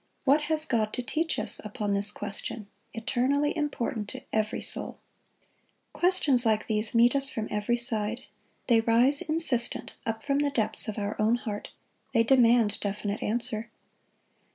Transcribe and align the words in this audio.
What 0.23 0.45
has 0.49 0.65
God 0.65 0.93
to 0.93 1.03
teach 1.03 1.37
us 1.37 1.61
upon 1.63 1.93
this 1.93 2.09
question, 2.09 2.65
eternally 2.91 3.55
important 3.55 4.09
to 4.09 4.23
every 4.33 4.59
soul? 4.59 4.97
Questions 5.93 6.43
like 6.43 6.65
these 6.65 6.95
meet 6.95 7.15
us 7.15 7.29
from 7.29 7.47
every 7.51 7.77
side. 7.77 8.21
They 8.65 8.81
rise 8.81 9.21
insistent 9.21 9.93
up 10.03 10.23
from 10.23 10.39
the 10.39 10.49
depths 10.49 10.87
of 10.87 10.97
our 10.97 11.15
own 11.21 11.35
heart. 11.35 11.69
They 12.15 12.23
demand 12.23 12.79
definite 12.79 13.21
answer. 13.21 13.69